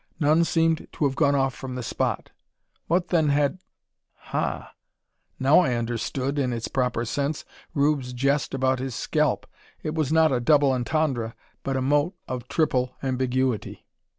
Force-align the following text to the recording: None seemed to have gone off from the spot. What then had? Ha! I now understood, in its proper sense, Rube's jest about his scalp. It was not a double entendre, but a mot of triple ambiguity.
None 0.19 0.43
seemed 0.45 0.87
to 0.93 1.05
have 1.05 1.15
gone 1.15 1.35
off 1.35 1.53
from 1.53 1.75
the 1.75 1.83
spot. 1.83 2.31
What 2.87 3.09
then 3.09 3.29
had? 3.29 3.59
Ha! 4.31 4.71
I 4.71 4.73
now 5.39 5.61
understood, 5.61 6.39
in 6.39 6.51
its 6.51 6.67
proper 6.67 7.05
sense, 7.05 7.45
Rube's 7.75 8.11
jest 8.11 8.55
about 8.55 8.79
his 8.79 8.95
scalp. 8.95 9.45
It 9.83 9.93
was 9.93 10.11
not 10.11 10.31
a 10.31 10.39
double 10.39 10.71
entendre, 10.71 11.35
but 11.61 11.77
a 11.77 11.83
mot 11.83 12.13
of 12.27 12.47
triple 12.47 12.95
ambiguity. 13.03 13.85